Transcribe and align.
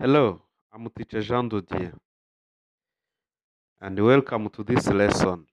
Hello, 0.00 0.40
I'm 0.72 0.88
teacher 0.90 1.20
Jean 1.20 1.48
Dodier, 1.48 1.92
and 3.80 3.98
welcome 3.98 4.48
to 4.50 4.62
this 4.62 4.86
lesson. 4.86 5.44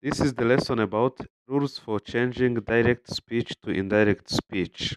This 0.00 0.20
is 0.20 0.32
the 0.34 0.44
lesson 0.44 0.78
about 0.78 1.18
rules 1.48 1.76
for 1.76 1.98
changing 1.98 2.54
direct 2.60 3.12
speech 3.12 3.52
to 3.62 3.72
indirect 3.72 4.30
speech. 4.30 4.96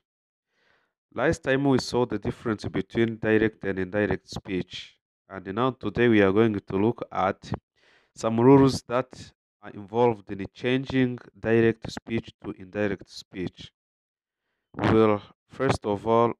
Last 1.15 1.41
time 1.41 1.63
we 1.63 1.79
saw 1.79 2.05
the 2.05 2.19
difference 2.19 2.63
between 2.65 3.17
direct 3.17 3.63
and 3.63 3.79
indirect 3.79 4.29
speech, 4.29 4.95
and 5.27 5.47
now 5.55 5.71
today 5.71 6.07
we 6.07 6.21
are 6.21 6.31
going 6.31 6.59
to 6.59 6.77
look 6.77 7.01
at 7.11 7.51
some 8.13 8.39
rules 8.39 8.83
that 8.83 9.31
are 9.63 9.71
involved 9.71 10.31
in 10.31 10.45
changing 10.53 11.17
direct 11.39 11.91
speech 11.91 12.31
to 12.43 12.51
indirect 12.51 13.09
speech. 13.09 13.71
We 14.75 14.91
will 14.91 15.23
first 15.49 15.83
of 15.87 16.05
all 16.05 16.33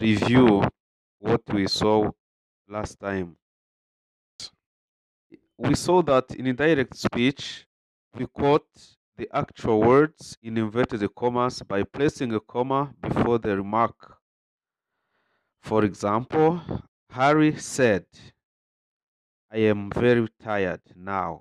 review 0.00 0.62
what 1.24 1.40
we 1.54 1.66
saw 1.66 2.10
last 2.68 3.00
time. 3.00 3.36
We 5.56 5.74
saw 5.74 6.02
that 6.02 6.30
in 6.32 6.46
indirect 6.46 6.94
speech, 6.96 7.66
we 8.14 8.26
quote 8.26 8.68
the 9.16 9.28
actual 9.32 9.80
words 9.80 10.36
in 10.42 10.58
inverted 10.58 11.02
commas 11.14 11.62
by 11.62 11.82
placing 11.82 12.34
a 12.34 12.40
comma 12.40 12.92
before 13.00 13.38
the 13.38 13.56
remark. 13.56 14.18
For 15.62 15.84
example, 15.84 16.60
Harry 17.08 17.56
said, 17.56 18.04
I 19.50 19.58
am 19.72 19.90
very 19.90 20.28
tired 20.42 20.82
now. 20.94 21.40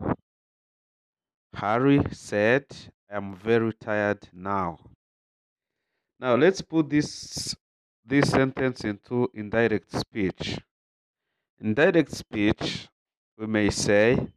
Harry 1.56 2.02
said, 2.12 2.66
I 3.12 3.18
am 3.18 3.36
very 3.36 3.74
tired 3.74 4.30
now. 4.32 4.80
Now 6.22 6.36
let's 6.36 6.62
put 6.62 6.90
this 6.90 7.54
this 8.06 8.30
sentence 8.30 8.84
into 8.84 9.30
indirect 9.34 9.92
speech. 9.92 10.60
Indirect 11.60 12.12
speech, 12.12 12.90
we 13.38 13.48
may 13.48 13.70
say, 13.70 14.28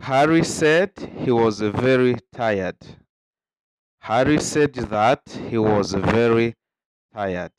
Harry 0.00 0.42
said 0.42 0.92
he 1.18 1.30
was 1.30 1.60
very 1.60 2.16
tired. 2.32 2.78
Harry 4.00 4.40
said 4.40 4.74
that 4.74 5.20
he 5.48 5.58
was 5.58 5.92
very 5.92 6.54
tired. 7.12 7.52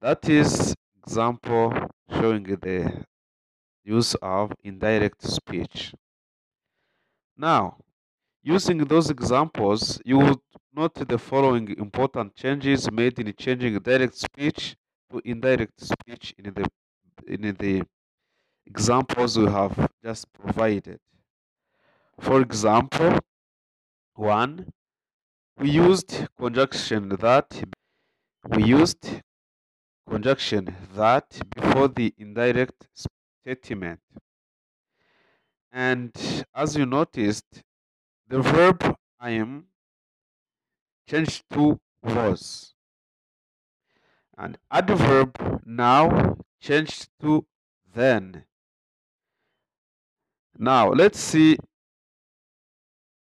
That 0.00 0.28
is 0.28 0.74
example 1.04 1.72
showing 2.10 2.44
the 2.44 3.04
use 3.84 4.14
of 4.16 4.52
indirect 4.62 5.22
speech. 5.22 5.94
Now, 7.36 7.78
using 8.42 8.78
those 8.78 9.10
examples, 9.10 10.00
you 10.04 10.18
would 10.18 10.40
note 10.74 10.94
the 10.94 11.18
following 11.18 11.68
important 11.78 12.34
changes 12.34 12.90
made 12.90 13.18
in 13.18 13.32
changing 13.38 13.78
direct 13.78 14.16
speech 14.16 14.76
to 15.10 15.20
indirect 15.24 15.80
speech 15.80 16.34
in 16.38 16.52
the 16.54 16.66
in 17.26 17.42
the 17.58 17.82
examples 18.66 19.38
we 19.38 19.46
have 19.46 19.88
just 20.04 20.32
provided. 20.32 20.98
For 22.20 22.40
example, 22.40 23.18
one, 24.14 24.72
we 25.58 25.70
used 25.70 26.26
conjunction 26.38 27.10
that 27.10 27.62
we 28.48 28.64
used 28.64 29.22
conjunction 30.08 30.74
that 30.94 31.40
before 31.54 31.88
the 31.88 32.12
indirect 32.18 32.88
statement. 33.44 34.00
And 35.72 36.12
as 36.54 36.76
you 36.76 36.86
noticed, 36.86 37.62
the 38.28 38.40
verb 38.40 38.96
I 39.20 39.30
am 39.30 39.66
changed 41.08 41.44
to 41.52 41.78
was. 42.02 42.74
And 44.36 44.58
adverb 44.70 45.60
now 45.64 46.36
changed 46.60 47.08
to 47.20 47.46
then. 47.94 48.44
Now 50.58 50.92
let's 50.92 51.18
see 51.18 51.56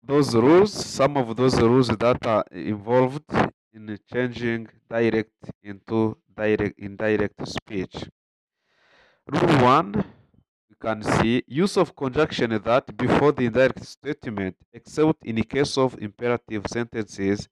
those 0.03 0.35
rules, 0.35 0.73
some 0.73 1.17
of 1.17 1.37
those 1.37 1.61
rules 1.61 1.89
that 1.89 2.27
are 2.27 2.45
involved 2.51 3.25
in 3.73 3.99
changing 4.13 4.69
direct 4.89 5.31
into 5.63 6.17
direct 6.37 6.79
indirect 6.79 7.47
speech. 7.47 8.05
Rule 9.27 9.63
one, 9.63 9.93
you 9.95 10.05
can 10.81 11.03
see 11.03 11.43
use 11.47 11.77
of 11.77 11.95
conjunction 11.95 12.51
that 12.63 12.97
before 12.97 13.33
the 13.33 13.45
indirect 13.45 13.85
statement, 13.85 14.57
except 14.73 15.25
in 15.25 15.37
the 15.37 15.43
case 15.43 15.77
of 15.77 15.97
imperative 16.01 16.67
sentences 16.67 17.49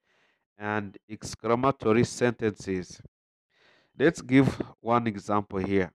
and 0.58 0.96
exclamatory 1.08 2.04
sentences. 2.04 3.00
Let's 3.98 4.22
give 4.22 4.60
one 4.80 5.06
example 5.06 5.58
here. 5.58 5.92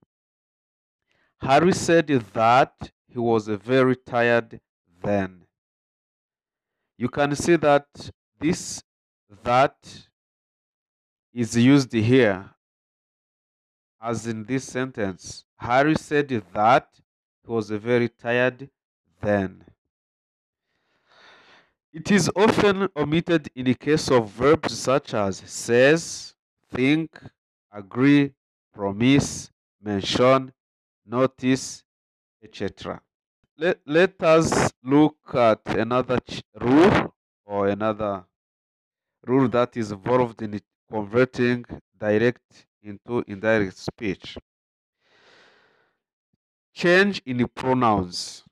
Harry 1.42 1.74
said 1.74 2.08
that 2.08 2.74
he 3.08 3.20
was 3.20 3.48
very 3.48 3.96
tired 3.96 4.60
then. 5.02 5.46
You 6.98 7.10
can 7.10 7.36
see 7.36 7.56
that 7.58 7.88
this 8.40 8.84
that 9.44 9.76
is 11.34 11.58
used 11.58 11.92
here 11.92 12.50
as 14.02 14.28
in 14.28 14.44
this 14.44 14.66
sentence. 14.66 15.46
Harry 15.58 15.96
said 15.96 16.30
that 16.54 16.88
he 17.46 17.52
was 17.52 17.70
very 17.70 18.10
tired 18.10 18.70
then. 19.22 19.64
It 21.92 22.10
is 22.12 22.30
often 22.36 22.90
omitted 22.96 23.50
in 23.56 23.66
the 23.66 23.76
case 23.76 24.10
of 24.10 24.30
verbs 24.32 24.78
such 24.78 25.14
as 25.14 25.38
says, 25.46 26.34
think, 26.72 27.22
agree, 27.72 28.34
promise, 28.74 29.52
mention, 29.82 30.52
notice, 31.06 31.84
etc. 32.42 33.02
Let, 33.58 33.80
let 33.86 34.22
us 34.24 34.74
look 34.84 35.18
at 35.36 35.62
another 35.68 36.20
rule 36.60 37.14
or 37.46 37.68
another 37.68 38.26
rule 39.26 39.48
that 39.50 39.78
is 39.78 39.92
involved 39.92 40.42
in 40.42 40.60
converting 40.90 41.66
direct 42.00 42.66
into 42.82 43.24
indirect 43.28 43.78
speech. 43.78 44.38
Change 46.74 47.22
in 47.26 47.38
the 47.38 47.48
pronouns. 47.48 48.44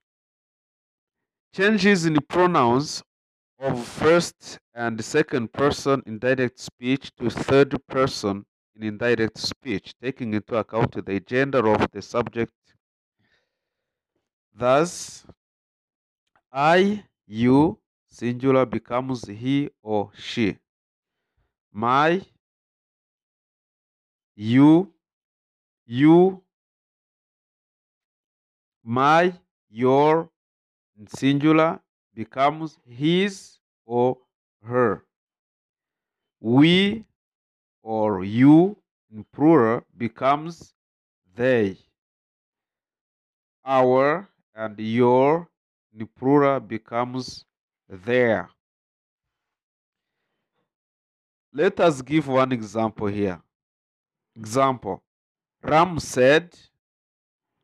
Changes 1.54 2.06
in 2.06 2.14
the 2.14 2.22
pronouns 2.22 3.04
of 3.60 3.86
first 3.86 4.60
and 4.74 5.04
second 5.04 5.52
person 5.52 6.02
in 6.06 6.18
direct 6.18 6.60
speech 6.60 7.12
to 7.18 7.30
third 7.30 7.76
person 7.88 8.46
in 8.76 8.84
indirect 8.84 9.38
speech, 9.38 9.94
taking 10.02 10.34
into 10.34 10.56
account 10.56 11.06
the 11.06 11.20
gender 11.20 11.68
of 11.68 11.88
the 11.92 12.02
subject. 12.02 12.54
Thus, 14.54 15.26
I, 16.52 17.04
you, 17.28 17.80
singular 18.10 18.66
becomes 18.66 19.28
he 19.28 19.70
or 19.82 20.12
she. 20.18 20.58
My, 21.72 22.22
you, 24.36 24.92
you, 25.86 26.44
my, 28.84 29.34
your, 29.70 30.30
singular 31.08 31.80
becomes 32.14 32.78
his 32.88 33.58
or 33.86 34.18
her. 34.64 35.04
We 36.40 37.06
or 37.84 38.24
you 38.24 38.78
in 39.12 39.26
plural 39.34 39.84
becomes 39.98 40.74
they. 41.36 41.78
Our 43.66 44.30
and 44.56 44.80
your 44.80 45.50
in 45.98 46.08
plural 46.08 46.60
becomes 46.60 47.46
their. 47.88 48.50
Let 51.54 51.80
us 51.80 52.02
give 52.02 52.28
one 52.28 52.52
example 52.52 53.08
here. 53.08 53.42
Example 54.36 55.04
Ram 55.64 56.00
said, 56.00 56.58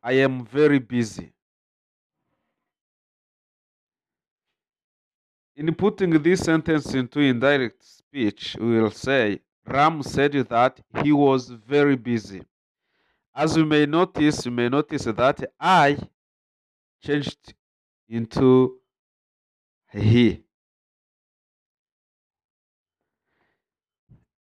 I 0.08 0.14
am 0.14 0.46
very 0.46 0.80
busy. 0.80 1.34
In 5.58 5.76
putting 5.76 6.12
this 6.24 6.46
sentence 6.46 6.94
into 6.94 7.20
indirect 7.20 7.84
speech, 7.84 8.56
we 8.58 8.80
will 8.80 8.92
say 8.92 9.42
Ram 9.66 10.02
said 10.02 10.32
that 10.32 10.80
he 11.04 11.12
was 11.12 11.50
very 11.50 11.98
busy. 11.98 12.42
As 13.36 13.58
you 13.58 13.66
may 13.66 13.86
notice, 13.86 14.46
you 14.46 14.52
may 14.52 14.70
notice 14.70 15.04
that 15.04 15.44
I 15.60 15.98
changed 17.04 17.54
into 18.08 18.78
he. 19.92 20.42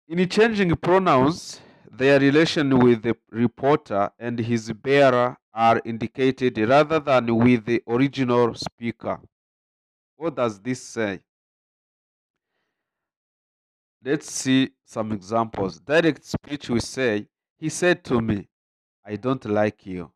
In 0.08 0.28
changing 0.28 0.76
pronouns, 0.76 1.58
their 1.96 2.18
relation 2.18 2.78
with 2.78 3.02
the 3.02 3.16
reporter 3.30 4.10
and 4.18 4.38
his 4.38 4.72
bearer 4.72 5.36
are 5.52 5.80
indicated 5.84 6.58
rather 6.58 6.98
than 6.98 7.34
with 7.36 7.64
the 7.64 7.82
original 7.86 8.54
speaker. 8.54 9.20
What 10.16 10.36
does 10.36 10.58
this 10.60 10.82
say? 10.82 11.20
Let's 14.04 14.30
see 14.30 14.70
some 14.84 15.12
examples. 15.12 15.80
Direct 15.80 16.24
speech, 16.24 16.68
we 16.68 16.80
say, 16.80 17.26
He 17.56 17.68
said 17.68 18.04
to 18.04 18.20
me, 18.20 18.48
I 19.04 19.16
don't 19.16 19.44
like 19.46 19.86
you. 19.86 20.12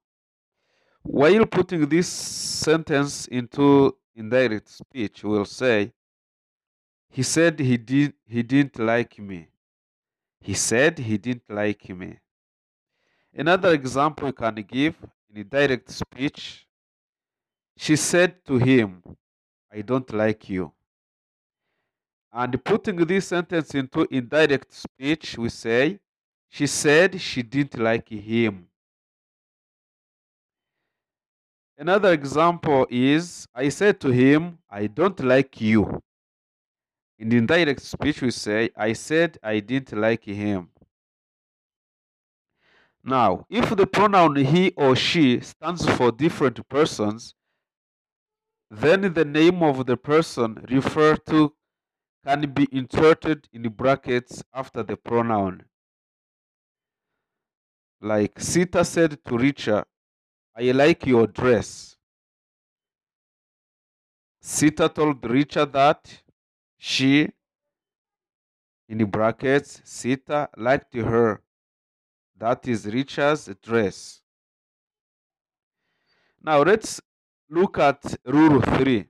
While 1.02 1.46
putting 1.46 1.88
this 1.88 2.08
sentence 2.08 3.26
into 3.28 3.96
indirect 4.14 4.68
speech, 4.68 5.24
we'll 5.24 5.46
say, 5.46 5.92
He 7.08 7.22
said 7.22 7.58
he, 7.60 7.78
did, 7.78 8.14
he 8.26 8.42
didn't 8.42 8.78
like 8.78 9.18
me. 9.18 9.48
He 10.40 10.54
said 10.54 10.98
he 10.98 11.18
didn't 11.18 11.48
like 11.48 11.88
me. 11.88 12.18
Another 13.34 13.72
example 13.72 14.28
you 14.28 14.32
can 14.32 14.54
give 14.56 14.96
in 15.30 15.40
a 15.40 15.44
direct 15.44 15.90
speech, 15.90 16.66
she 17.76 17.96
said 17.96 18.44
to 18.46 18.56
him, 18.58 19.02
I 19.72 19.82
don't 19.82 20.12
like 20.12 20.48
you. 20.48 20.72
And 22.32 22.62
putting 22.64 22.96
this 22.96 23.28
sentence 23.28 23.74
into 23.74 24.06
indirect 24.10 24.72
speech, 24.72 25.36
we 25.38 25.48
say, 25.48 25.98
she 26.48 26.66
said 26.66 27.20
she 27.20 27.42
didn't 27.42 27.78
like 27.78 28.08
him. 28.08 28.66
Another 31.76 32.12
example 32.12 32.86
is, 32.90 33.46
I 33.54 33.68
said 33.68 34.00
to 34.00 34.10
him, 34.10 34.58
I 34.68 34.88
don't 34.88 35.20
like 35.20 35.60
you. 35.60 36.02
In 37.18 37.28
the 37.30 37.36
indirect 37.36 37.82
speech, 37.82 38.22
we 38.22 38.30
say, 38.30 38.70
I 38.76 38.92
said 38.92 39.38
I 39.42 39.58
didn't 39.60 39.98
like 39.98 40.24
him. 40.24 40.70
Now, 43.02 43.46
if 43.48 43.74
the 43.74 43.86
pronoun 43.86 44.36
he 44.36 44.70
or 44.76 44.94
she 44.94 45.40
stands 45.40 45.88
for 45.96 46.12
different 46.12 46.68
persons, 46.68 47.34
then 48.70 49.12
the 49.14 49.24
name 49.24 49.62
of 49.62 49.86
the 49.86 49.96
person 49.96 50.64
referred 50.70 51.24
to 51.26 51.54
can 52.24 52.52
be 52.52 52.68
inserted 52.70 53.48
in 53.52 53.62
brackets 53.62 54.42
after 54.52 54.82
the 54.82 54.96
pronoun. 54.96 55.64
Like 58.00 58.38
Sita 58.38 58.84
said 58.84 59.12
to 59.24 59.30
Richa, 59.32 59.84
I 60.56 60.70
like 60.72 61.06
your 61.06 61.26
dress. 61.26 61.96
Sita 64.40 64.88
told 64.88 65.20
Richa 65.22 65.70
that 65.72 66.22
she, 66.78 67.28
in 68.88 69.04
brackets, 69.04 69.82
Sita 69.84 70.48
liked 70.56 70.94
her. 70.94 71.42
That 72.36 72.66
is 72.68 72.86
Richard's 72.86 73.50
dress. 73.62 74.22
Now 76.42 76.62
let's 76.62 77.00
look 77.50 77.78
at 77.78 78.00
rule 78.24 78.60
3. 78.60 79.06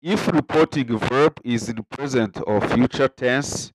If 0.00 0.28
reporting 0.28 0.98
verb 0.98 1.40
is 1.44 1.68
in 1.68 1.82
present 1.90 2.38
or 2.46 2.60
future 2.68 3.08
tense, 3.08 3.72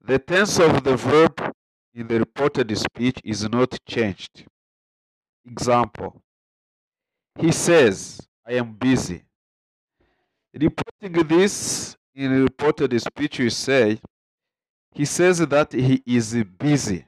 the 0.00 0.18
tense 0.18 0.58
of 0.58 0.82
the 0.82 0.96
verb 0.96 1.54
in 1.94 2.08
the 2.08 2.20
reported 2.20 2.76
speech 2.76 3.20
is 3.24 3.48
not 3.48 3.78
changed. 3.86 4.46
Example 5.44 6.22
He 7.38 7.52
says, 7.52 8.20
I 8.46 8.54
am 8.54 8.72
busy. 8.72 9.24
Reporting 10.54 11.26
this 11.26 11.96
in 12.14 12.42
reported 12.42 13.00
speech, 13.00 13.38
we 13.38 13.50
say, 13.50 13.98
he 14.94 15.04
says 15.04 15.38
that 15.38 15.72
he 15.72 16.02
is 16.04 16.34
busy. 16.58 17.06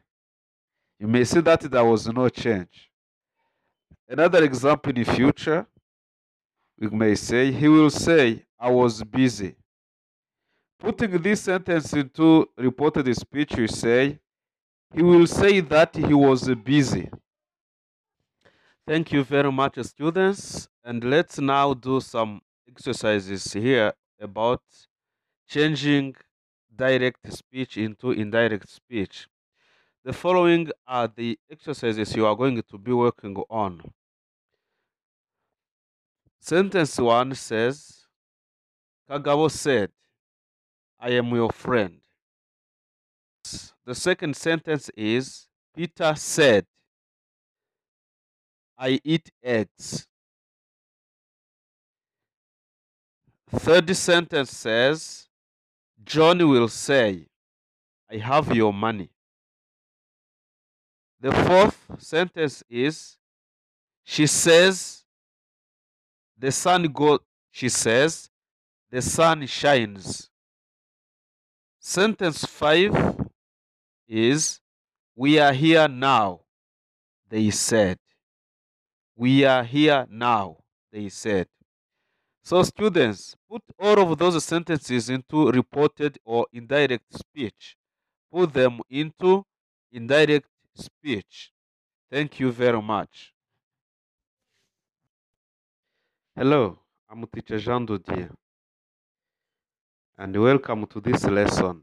You 0.99 1.09
may 1.09 1.25
see 1.25 1.41
that 1.41 1.61
there 1.61 1.85
was 1.85 2.07
no 2.09 2.29
change. 2.31 2.91
Another 4.09 4.43
example 4.45 4.91
in 4.91 5.05
the 5.05 5.13
future, 5.13 5.67
we 6.79 6.89
may 6.89 7.15
say, 7.15 7.53
he 7.53 7.69
will 7.69 7.91
say, 7.91 8.45
I 8.59 8.71
was 8.71 9.03
busy. 9.03 9.55
Putting 10.79 11.21
this 11.21 11.43
sentence 11.43 11.93
into 11.93 12.49
reported 12.57 13.15
speech, 13.17 13.55
we 13.57 13.67
say, 13.67 14.19
he 14.95 15.03
will 15.03 15.27
say 15.27 15.61
that 15.61 15.95
he 15.95 16.15
was 16.15 16.49
busy. 16.55 17.11
Thank 18.87 19.13
you 19.13 19.25
very 19.25 19.51
much, 19.53 19.79
students. 19.81 20.69
And 20.85 21.03
let's 21.05 21.39
now 21.39 21.75
do 21.75 22.01
some 22.01 22.41
exercises 22.75 23.53
here 23.53 23.93
about 24.21 24.63
changing 25.49 26.13
direct 26.75 27.33
speech 27.33 27.77
into 27.77 28.11
indirect 28.11 28.69
speech. 28.69 29.29
The 30.05 30.13
following 30.13 30.71
are 30.87 31.09
the 31.09 31.39
exercises 31.49 32.17
you 32.17 32.27
are 32.27 32.35
going 32.35 32.61
to 32.61 32.79
be 32.79 32.93
working 32.93 33.37
on. 33.49 33.81
Sentence 36.41 36.99
1 36.99 37.35
says, 37.37 38.07
Kagabo 39.09 39.49
said, 39.51 39.91
I 40.99 41.11
am 41.11 41.29
your 41.29 41.53
friend. 41.53 42.01
The 43.87 43.95
second 43.95 44.35
sentence 44.37 44.91
is, 44.97 45.47
Peter 45.77 46.13
said, 46.17 46.67
I 48.77 48.99
eat 49.05 49.31
eggs. 49.43 50.09
Third 53.57 53.97
sentence 53.97 54.51
says, 54.51 55.29
John 56.05 56.39
will 56.49 56.69
say, 56.69 57.27
I 58.11 58.17
have 58.17 58.55
your 58.55 58.73
money. 58.73 59.11
The 61.21 61.33
fourth 61.33 61.79
sentence 61.99 62.63
is, 62.69 63.17
she 64.03 64.27
says, 64.27 65.05
the 66.39 66.53
sun 66.53 66.83
go, 66.93 67.21
she 67.51 67.69
says, 67.69 68.29
the 68.91 69.01
sun 69.01 69.47
shines. 69.47 70.29
Sentence 71.79 72.45
five 72.45 73.17
is, 74.07 74.61
we 75.17 75.39
are 75.39 75.53
here 75.53 75.89
now, 75.89 76.41
they 77.31 77.51
said. 77.51 77.99
We 79.17 79.45
are 79.45 79.65
here 79.65 80.07
now, 80.11 80.59
they 80.93 81.09
said. 81.09 81.47
So 82.47 82.63
students, 82.63 83.35
put 83.51 83.63
all 83.79 83.99
of 84.01 84.19
those 84.19 84.45
sentences 84.45 85.09
into 85.09 85.51
reported 85.51 86.19
or 86.27 86.47
indirect 86.53 87.11
speech. 87.15 87.75
Put 88.31 88.53
them 88.53 88.81
into 88.91 89.47
indirect 89.91 90.51
speech. 90.75 91.53
Thank 92.11 92.39
you 92.41 92.53
very 92.53 92.83
much. 92.83 93.33
Hello, 96.37 96.79
I'm 97.09 97.27
teacher 97.29 97.59
Jean 97.59 97.87
Dodier 97.87 98.31
and 100.19 100.37
welcome 100.37 100.87
to 100.89 101.01
this 101.01 101.25
lesson. 101.25 101.83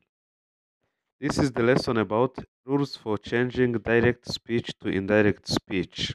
This 1.20 1.40
is 1.40 1.52
the 1.52 1.64
lesson 1.64 1.98
about 1.98 2.38
rules 2.66 2.96
for 2.96 3.18
changing 3.18 3.72
direct 3.80 4.32
speech 4.32 4.78
to 4.82 4.90
indirect 4.90 5.48
speech. 5.48 6.14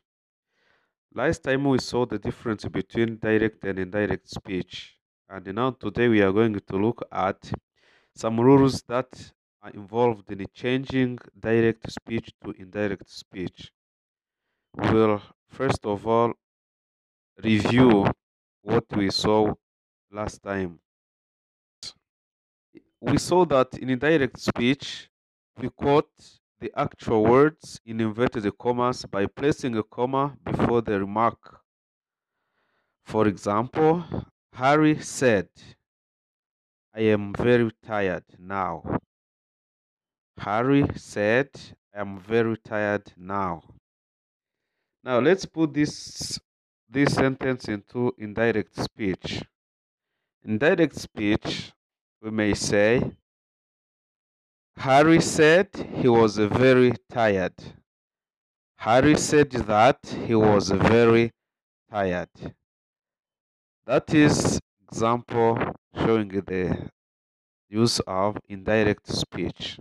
Last 1.17 1.45
time 1.45 1.65
we 1.65 1.79
saw 1.79 2.05
the 2.05 2.19
difference 2.19 2.67
between 2.67 3.17
direct 3.17 3.65
and 3.65 3.79
indirect 3.79 4.29
speech 4.29 4.99
and 5.31 5.47
now 5.55 5.71
today 5.71 6.09
we 6.09 6.21
are 6.21 6.31
going 6.31 6.61
to 6.61 6.77
look 6.77 7.03
at 7.11 7.51
some 8.15 8.39
rules 8.39 8.83
that 8.83 9.09
are 9.63 9.71
involved 9.71 10.31
in 10.31 10.45
changing 10.53 11.19
direct 11.41 11.91
speech 11.91 12.35
to 12.45 12.51
indirect 12.59 13.09
speech. 13.09 13.73
We 14.75 14.91
will 14.91 15.23
first 15.49 15.87
of 15.87 16.07
all 16.07 16.35
review 17.43 18.07
what 18.61 18.85
we 18.95 19.11
saw 19.11 19.55
last 20.13 20.43
time. 20.43 20.81
We 23.01 23.17
saw 23.17 23.47
that 23.47 23.73
in 23.79 23.89
indirect 23.89 24.39
speech, 24.39 25.09
we 25.57 25.71
quote 25.71 26.13
the 26.61 26.73
actual 26.77 27.25
words 27.25 27.81
in 27.85 28.01
inverted 28.01 28.51
commas 28.59 29.05
by 29.05 29.27
placing 29.27 29.77
a 29.77 29.83
comma 29.83 30.37
before 30.45 30.81
the 30.81 30.99
remark. 30.99 31.61
For 33.05 33.27
example, 33.29 34.05
Harry 34.53 34.99
said, 35.01 35.49
I 36.95 37.01
am 37.01 37.35
very 37.35 37.71
tired 37.85 38.25
now. 38.39 38.99
Harry 40.39 40.87
said, 40.97 41.51
I 41.95 42.01
am 42.01 42.19
very 42.19 42.57
tired 42.57 43.13
now. 43.17 43.63
Now 45.05 45.21
let's 45.21 45.45
put 45.45 45.75
this 45.75 46.41
this 46.89 47.15
sentence 47.15 47.69
into 47.69 48.15
indirect 48.19 48.75
speech. 48.77 49.43
Indirect 50.45 50.95
speech, 50.97 51.73
we 52.23 52.31
may 52.31 52.55
say, 52.55 53.17
Harry 54.79 55.21
said 55.21 55.69
he 55.95 56.09
was 56.09 56.37
very 56.37 56.93
tired. 57.11 57.55
Harry 58.77 59.17
said 59.17 59.51
that 59.51 59.99
he 60.27 60.35
was 60.35 60.71
very 60.71 61.33
tired. 61.91 62.29
That 63.87 64.13
is 64.15 64.61
example 64.89 65.59
showing 65.95 66.29
the 66.29 66.91
use 67.69 68.01
of 68.01 68.39
indirect 68.49 69.09
speech. 69.09 69.79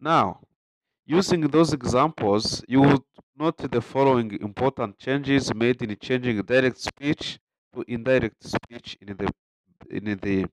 Now, 0.00 0.40
using 1.06 1.42
those 1.42 1.72
examples, 1.72 2.62
you 2.68 2.80
would 2.82 3.02
note 3.36 3.58
the 3.58 3.80
following 3.80 4.32
important 4.40 4.98
changes 4.98 5.54
made 5.54 5.80
in 5.80 5.96
changing 5.96 6.42
direct 6.42 6.78
speech 6.78 7.38
to 7.74 7.84
indirect 7.88 8.42
speech 8.44 8.98
in 9.00 9.16
the 9.16 9.32
in 9.90 10.18
the 10.20 10.46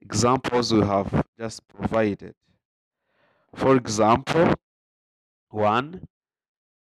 examples 0.00 0.72
we 0.72 0.80
have 0.80 1.24
just 1.38 1.66
provided. 1.68 2.34
For 3.54 3.76
example, 3.76 4.54
one, 5.50 6.06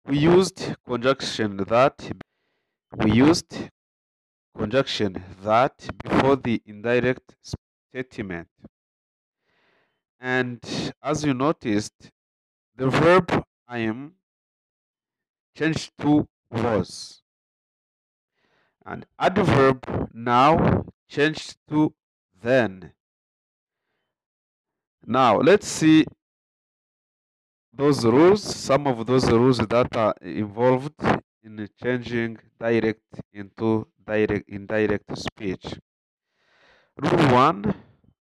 we 0.06 0.18
used 0.18 0.75
conjunction 0.86 1.58
that 1.58 2.12
we 2.98 3.12
used 3.12 3.70
conjunction 4.58 5.24
that 5.42 5.88
before 6.04 6.36
the 6.36 6.62
indirect 6.66 7.36
statement. 7.92 8.48
And 10.20 10.60
as 11.01 11.24
you 11.24 11.34
noticed, 11.34 12.12
the 12.75 12.89
verb 12.89 13.44
I 13.68 13.80
am 13.80 14.16
changed 15.56 15.92
to 16.01 16.28
was. 16.51 17.22
And 18.86 19.06
adverb 19.20 20.10
now 20.13 20.86
changed 21.08 21.58
to 21.70 21.94
then. 22.42 22.94
Now 25.12 25.39
let's 25.39 25.68
see 25.68 26.06
those 27.74 28.06
rules, 28.06 28.44
some 28.44 28.86
of 28.86 29.08
those 29.08 29.28
rules 29.28 29.58
that 29.58 29.98
are 29.98 30.13
involved 30.22 31.01
in 31.44 31.68
changing 31.82 32.38
direct 32.60 33.01
into 33.34 33.88
direct 34.06 34.48
indirect 34.48 35.18
speech. 35.18 35.66
Rule 36.96 37.34
one, 37.34 37.63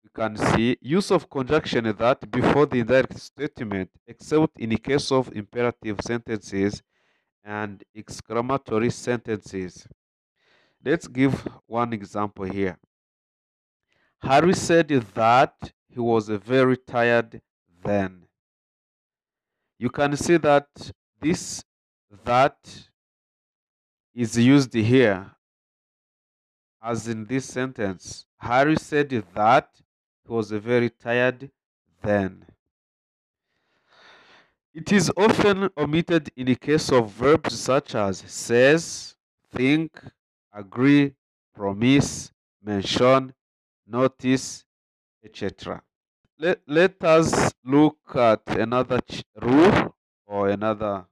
you 0.04 0.10
can 0.16 0.36
see 0.36 0.76
use 0.82 1.12
of 1.12 1.30
conjunction 1.30 1.96
that 1.96 2.32
before 2.32 2.66
the 2.66 2.80
indirect 2.80 3.20
statement, 3.20 3.92
except 4.08 4.58
in 4.58 4.72
the 4.72 4.78
case 4.78 5.12
of 5.12 5.32
imperative 5.36 6.00
sentences 6.02 6.82
and 7.44 7.84
exclamatory 7.94 8.90
sentences. 8.90 9.88
Let's 10.84 11.08
give 11.08 11.48
one 11.68 11.94
example 11.94 12.46
here. 12.46 12.80
Harry 14.24 14.56
said 14.56 14.88
that 14.88 15.72
he 15.94 16.00
was 16.00 16.30
a 16.30 16.38
very 16.38 16.78
tired 16.78 17.42
then. 17.84 18.26
You 19.78 19.90
can 19.90 20.16
see 20.18 20.38
that 20.38 20.68
this 21.22 21.64
that 22.24 22.58
is 24.14 24.38
used 24.38 24.74
here 24.74 25.32
as 26.82 27.08
in 27.08 27.26
this 27.26 27.46
sentence. 27.46 28.26
Harry 28.38 28.76
said 28.76 29.10
that 29.10 29.70
he 30.26 30.34
was 30.34 30.52
very 30.52 30.90
tired 30.90 31.50
then. 32.02 32.46
It 34.74 34.92
is 34.92 35.12
often 35.16 35.70
omitted 35.78 36.32
in 36.36 36.48
the 36.48 36.56
case 36.56 36.92
of 36.92 37.12
verbs 37.12 37.60
such 37.60 37.94
as 37.94 38.18
says, 38.28 39.16
think, 39.52 39.92
agree, 40.52 41.14
promise, 41.54 42.32
mention, 42.62 43.34
notice, 43.86 44.63
etc. 45.24 45.82
Let, 46.40 46.60
let 46.68 47.04
us 47.04 47.54
look 47.64 47.98
at 48.16 48.42
another 48.48 49.00
rule 49.42 49.96
or 50.26 50.50
another 50.50 51.06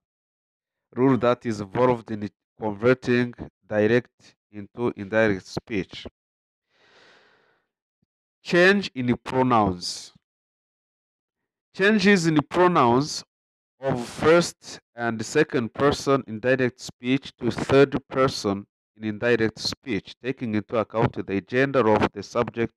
rule 0.95 1.17
that 1.17 1.45
is 1.45 1.61
involved 1.61 2.11
in 2.11 2.29
converting 2.59 3.33
direct 3.67 4.35
into 4.51 4.93
indirect 4.95 5.45
speech. 5.45 6.05
Change 8.43 8.91
in 8.95 9.05
the 9.05 9.15
pronouns. 9.17 10.13
Changes 11.75 12.27
in 12.27 12.35
the 12.35 12.41
pronouns 12.41 13.23
of 13.79 14.05
first 14.05 14.79
and 14.95 15.23
second 15.25 15.73
person 15.73 16.23
in 16.27 16.39
direct 16.39 16.79
speech 16.79 17.31
to 17.37 17.49
third 17.49 17.97
person 18.09 18.65
in 18.97 19.03
indirect 19.05 19.57
speech, 19.59 20.15
taking 20.21 20.55
into 20.55 20.77
account 20.77 21.25
the 21.25 21.41
gender 21.41 21.87
of 21.89 22.11
the 22.13 22.21
subject. 22.21 22.73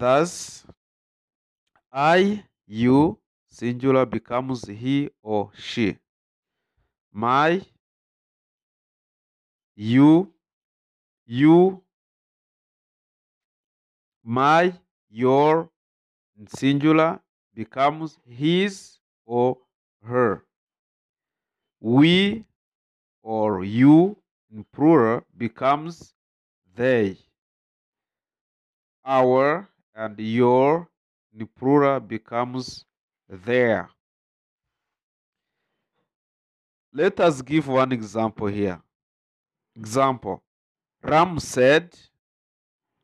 Thus, 0.00 0.64
I, 1.92 2.42
you, 2.66 3.18
singular 3.50 4.06
becomes 4.06 4.64
he 4.64 5.10
or 5.22 5.50
she. 5.54 5.98
My, 7.12 7.60
you, 9.76 10.32
you, 11.26 11.82
my, 14.24 14.72
your, 15.10 15.68
singular 16.48 17.20
becomes 17.54 18.16
his 18.26 18.96
or 19.26 19.58
her. 20.02 20.46
We 21.78 22.46
or 23.22 23.64
you 23.64 24.16
in 24.50 24.64
plural 24.72 25.26
becomes 25.36 26.14
they. 26.74 27.18
Our 29.04 29.69
and 29.94 30.18
your 30.18 30.88
in 31.38 31.46
plural 31.46 32.00
becomes 32.00 32.84
their. 33.28 33.88
Let 36.92 37.20
us 37.20 37.40
give 37.42 37.68
one 37.68 37.92
example 37.92 38.48
here. 38.48 38.80
Example 39.76 40.42
Ram 41.02 41.38
said, 41.38 41.96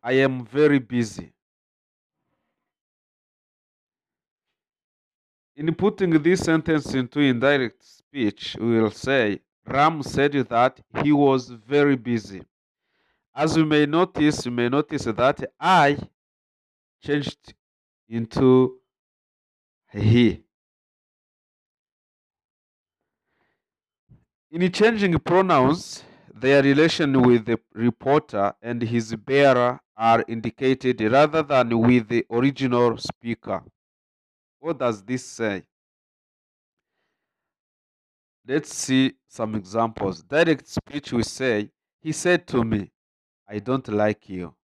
I 0.02 0.12
am 0.12 0.45
very 0.45 0.78
busy. 0.78 1.33
In 5.57 5.75
putting 5.75 6.11
this 6.23 6.40
sentence 6.40 6.93
into 6.93 7.21
indirect 7.21 7.83
speech, 7.83 8.57
we 8.61 8.81
will 8.81 8.90
say, 8.90 9.40
Ram 9.66 10.02
said 10.02 10.33
that 10.33 10.81
he 11.02 11.12
was 11.12 11.49
very 11.49 11.97
busy. 11.97 12.43
As 13.35 13.57
you 13.57 13.64
may 13.64 13.87
notice, 13.87 14.45
you 14.45 14.52
may 14.52 14.69
notice 14.69 15.05
that 15.05 15.50
I 15.59 15.99
changed 17.06 17.54
into 18.08 18.78
he. 19.92 20.42
In 24.50 24.72
changing 24.72 25.18
pronouns, 25.20 26.02
their 26.34 26.62
relation 26.62 27.22
with 27.22 27.46
the 27.46 27.58
reporter 27.72 28.54
and 28.60 28.82
his 28.82 29.14
bearer 29.14 29.80
are 29.96 30.25
indicated 30.28 31.00
rather 31.00 31.42
than 31.42 31.78
with 31.78 32.08
the 32.08 32.26
original 32.30 32.96
speaker. 32.98 33.62
What 34.58 34.78
does 34.78 35.02
this 35.02 35.25
say? 35.25 35.62
Let's 38.46 38.75
see 38.75 39.14
some 39.28 39.54
examples. 39.54 40.22
Direct 40.22 40.66
speech, 40.68 41.12
we 41.12 41.22
say, 41.22 41.70
He 42.00 42.12
said 42.12 42.46
to 42.48 42.62
me, 42.64 42.90
I 43.48 43.58
don't 43.58 43.88
like 43.88 44.28
you. 44.28 44.54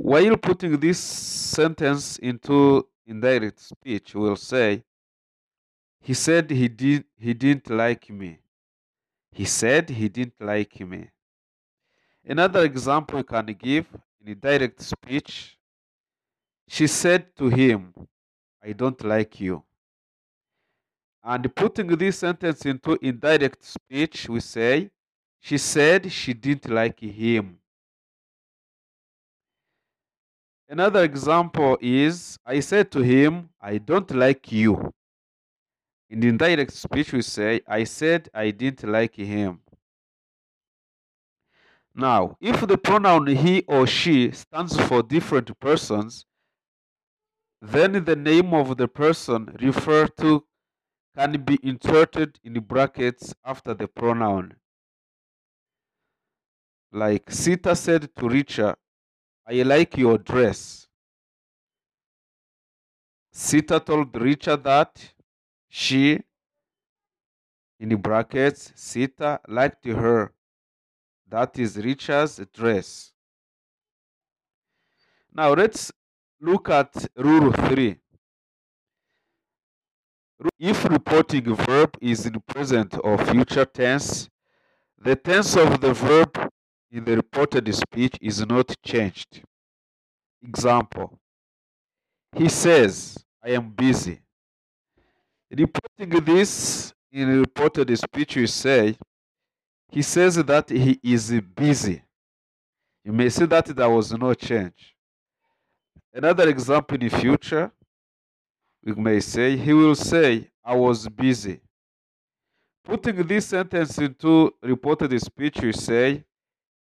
While 0.00 0.36
putting 0.36 0.78
this 0.78 1.00
sentence 1.00 2.18
into 2.18 2.86
indirect 3.04 3.58
speech, 3.58 4.14
we'll 4.14 4.36
say, 4.36 4.84
He 6.00 6.14
said 6.14 6.48
he, 6.50 6.68
did, 6.68 7.04
he 7.18 7.34
didn't 7.34 7.68
like 7.68 8.08
me. 8.08 8.38
He 9.32 9.44
said 9.44 9.90
he 9.90 10.08
didn't 10.08 10.40
like 10.40 10.78
me. 10.80 11.10
Another 12.24 12.64
example 12.64 13.18
you 13.18 13.24
can 13.24 13.46
give 13.46 13.86
in 14.24 14.38
direct 14.38 14.80
speech, 14.80 15.58
she 16.68 16.86
said 16.86 17.34
to 17.36 17.48
him, 17.48 17.92
I 18.62 18.72
don't 18.72 19.02
like 19.04 19.40
you. 19.40 19.64
And 21.24 21.52
putting 21.56 21.88
this 21.88 22.18
sentence 22.18 22.64
into 22.64 22.96
indirect 23.02 23.64
speech, 23.64 24.28
we 24.28 24.38
say, 24.38 24.90
she 25.40 25.58
said 25.58 26.12
she 26.12 26.34
didn't 26.34 26.72
like 26.72 27.00
him. 27.00 27.58
Another 30.68 31.02
example 31.02 31.78
is, 31.80 32.38
I 32.44 32.60
said 32.60 32.90
to 32.92 33.00
him, 33.00 33.48
I 33.60 33.78
don't 33.78 34.10
like 34.10 34.52
you. 34.52 34.92
In 36.10 36.20
the 36.20 36.28
indirect 36.28 36.72
speech, 36.72 37.12
we 37.12 37.22
say, 37.22 37.62
I 37.66 37.84
said 37.84 38.28
I 38.34 38.50
didn't 38.50 38.90
like 38.90 39.14
him. 39.14 39.60
Now, 41.94 42.36
if 42.40 42.66
the 42.66 42.76
pronoun 42.78 43.26
he 43.26 43.62
or 43.62 43.86
she 43.86 44.30
stands 44.32 44.78
for 44.86 45.02
different 45.02 45.58
persons, 45.58 46.26
then 47.60 48.04
the 48.04 48.14
name 48.14 48.54
of 48.54 48.76
the 48.76 48.88
person 48.88 49.56
referred 49.60 50.16
to 50.18 50.44
can 51.16 51.42
be 51.42 51.58
inserted 51.62 52.38
in 52.44 52.60
brackets 52.60 53.34
after 53.44 53.74
the 53.74 53.88
pronoun. 53.88 54.54
Like 56.92 57.30
Sita 57.30 57.74
said 57.74 58.14
to 58.16 58.28
Richard, 58.28 58.76
I 59.50 59.62
like 59.62 59.96
your 59.96 60.18
dress. 60.18 60.86
Sita 63.32 63.80
told 63.80 64.14
Richard 64.20 64.62
that 64.64 65.14
she, 65.68 66.20
in 67.80 67.96
brackets, 67.96 68.72
Sita 68.74 69.40
liked 69.48 69.86
her. 69.86 70.32
That 71.26 71.58
is 71.58 71.78
Richard's 71.78 72.40
dress. 72.52 73.12
Now 75.32 75.54
let's 75.54 75.92
look 76.40 76.68
at 76.68 77.06
rule 77.16 77.52
3. 77.52 77.96
If 80.58 80.84
reporting 80.84 81.54
verb 81.54 81.96
is 82.00 82.26
in 82.26 82.38
present 82.40 82.96
or 83.02 83.16
future 83.18 83.64
tense, 83.64 84.28
the 84.98 85.16
tense 85.16 85.56
of 85.56 85.80
the 85.80 85.94
verb 85.94 86.47
in 86.90 87.04
the 87.04 87.16
reported 87.16 87.72
speech 87.74 88.16
is 88.20 88.44
not 88.46 88.74
changed. 88.84 89.42
Example 90.42 91.18
He 92.36 92.48
says, 92.48 93.16
I 93.42 93.50
am 93.50 93.70
busy. 93.70 94.20
Reporting 95.50 96.24
this 96.24 96.92
in 97.10 97.40
reported 97.40 97.96
speech, 97.98 98.36
you 98.36 98.46
say, 98.46 98.96
he 99.90 100.02
says 100.02 100.36
that 100.36 100.68
he 100.68 101.00
is 101.02 101.40
busy. 101.56 102.02
You 103.04 103.12
may 103.12 103.30
see 103.30 103.46
that 103.46 103.64
there 103.66 103.88
was 103.88 104.12
no 104.12 104.34
change. 104.34 104.94
Another 106.12 106.48
example 106.48 106.96
in 106.96 107.08
the 107.08 107.18
future, 107.18 107.70
we 108.84 108.94
may 108.94 109.20
say, 109.20 109.56
he 109.56 109.72
will 109.72 109.94
say, 109.94 110.50
I 110.64 110.74
was 110.74 111.08
busy. 111.08 111.60
Putting 112.84 113.26
this 113.26 113.46
sentence 113.46 113.96
into 113.98 114.52
reported 114.62 115.18
speech, 115.20 115.62
you 115.62 115.72
say, 115.72 116.24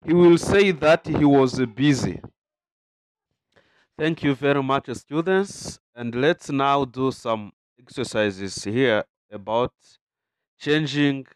he 0.04 0.12
will 0.12 0.37
say 0.38 0.70
that 0.70 1.06
he 1.06 1.25
was 1.25 1.58
busy. 1.75 2.20
Thank 3.99 4.23
you 4.23 4.34
very 4.34 4.62
much, 4.62 4.88
students. 4.94 5.78
And 5.94 6.14
let's 6.14 6.50
now 6.50 6.84
do 6.84 7.11
some 7.12 7.52
exercises 7.78 8.62
here 8.64 9.04
about 9.30 9.73
changing 10.58 11.26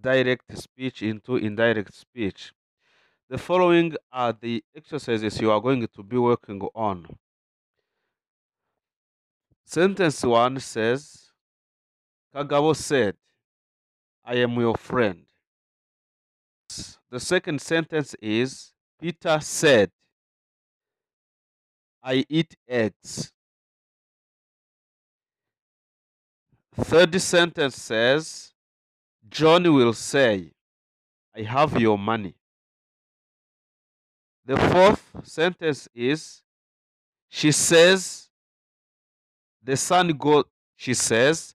direct 0.00 0.56
speech 0.58 1.02
into 1.02 1.36
indirect 1.36 1.94
speech. 1.94 2.52
The 3.28 3.38
following 3.38 3.94
are 4.10 4.32
the 4.32 4.64
exercises 4.74 5.40
you 5.40 5.50
are 5.50 5.60
going 5.60 5.86
to 5.86 6.02
be 6.02 6.16
working 6.16 6.62
on. 6.74 7.06
Sentence 9.66 10.24
1 10.24 10.60
says, 10.60 11.30
Kagabo 12.34 12.74
said, 12.74 13.16
I 14.24 14.36
am 14.36 14.54
your 14.54 14.76
friend. 14.76 15.27
The 17.10 17.20
second 17.20 17.60
sentence 17.60 18.14
is, 18.20 18.72
Peter 19.00 19.38
said, 19.40 19.90
I 22.02 22.24
eat 22.28 22.56
eggs. 22.68 23.32
Third 26.74 27.20
sentence 27.20 27.76
says, 27.76 28.52
John 29.28 29.72
will 29.74 29.92
say, 29.92 30.52
I 31.36 31.42
have 31.42 31.80
your 31.80 31.98
money. 31.98 32.34
The 34.44 34.56
fourth 34.56 35.02
sentence 35.24 35.88
is, 35.94 36.42
she 37.28 37.52
says, 37.52 38.28
the 39.62 39.76
sun 39.76 40.08
go, 40.16 40.44
she 40.76 40.94
says, 40.94 41.54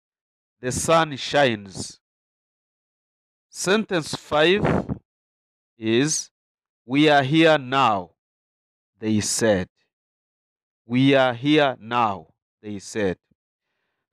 the 0.61 0.71
sun 0.71 1.15
shines. 1.15 1.99
Sentence 3.49 4.15
five 4.15 4.92
is, 5.77 6.29
we 6.85 7.09
are 7.09 7.23
here 7.23 7.57
now, 7.57 8.11
they 8.99 9.19
said. 9.21 9.67
We 10.85 11.15
are 11.15 11.33
here 11.33 11.77
now, 11.79 12.27
they 12.61 12.79
said. 12.79 13.17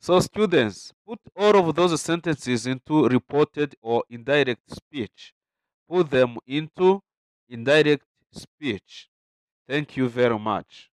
So 0.01 0.19
students, 0.21 0.93
put 1.07 1.19
all 1.37 1.57
of 1.57 1.75
those 1.75 2.01
sentences 2.01 2.67
into 2.67 3.07
reported 3.09 3.75
or 3.83 4.05
indirect 4.09 4.71
speech. 4.71 5.35
Put 5.89 6.11
them 6.11 6.39
into 6.47 7.03
indirect 7.49 8.05
speech. 8.33 9.09
Thank 9.69 9.97
you 9.97 10.09
very 10.09 10.39
much. 10.39 10.90